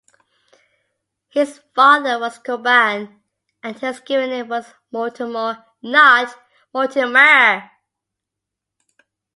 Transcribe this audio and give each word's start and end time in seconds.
His 1.29 1.59
father 1.75 2.17
was 2.17 2.39
Cuban 2.39 3.21
and 3.61 3.77
his 3.77 3.99
given 3.99 4.31
name 4.31 4.47
was 4.47 4.73
Mortimo, 4.91 5.63
not 5.83 6.35
Mortimer. 6.73 7.69